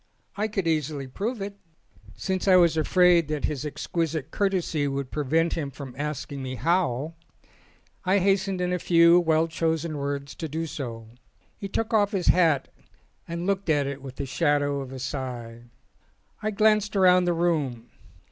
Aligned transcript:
"I 0.35 0.47
could 0.47 0.65
easily 0.65 1.05
prove 1.05 1.43
it." 1.43 1.43
ON 1.43 1.43
A 1.43 1.45
CHINESE 1.45 1.59
SCEEEN 1.59 2.17
Since 2.23 2.47
I 2.47 2.55
was 2.55 2.75
afraid 2.75 3.27
that 3.27 3.45
his 3.45 3.63
exquisite 3.67 4.31
courtesy 4.31 4.87
would 4.87 5.11
prevent 5.11 5.53
him 5.53 5.69
from 5.69 5.93
asking 5.95 6.41
me 6.41 6.55
how, 6.55 7.13
I 8.03 8.17
hastened 8.17 8.61
in 8.61 8.73
a 8.73 8.79
few 8.79 9.19
well 9.19 9.47
chosen 9.47 9.99
words 9.99 10.33
to 10.37 10.49
do 10.49 10.65
so. 10.65 11.09
He 11.55 11.67
took 11.67 11.93
off 11.93 12.13
his 12.13 12.29
hat 12.29 12.69
and 13.27 13.45
looked 13.45 13.69
at 13.69 13.85
it 13.85 14.01
with 14.01 14.15
the 14.15 14.25
shadow 14.25 14.81
of 14.81 14.91
a 14.91 14.97
sigh. 14.97 15.65
I 16.41 16.49
glanced 16.49 16.95
round 16.95 17.27
the 17.27 17.33
room. 17.33 17.91